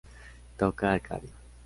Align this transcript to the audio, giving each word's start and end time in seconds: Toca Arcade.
Toca 0.57 0.89
Arcade. 0.95 1.29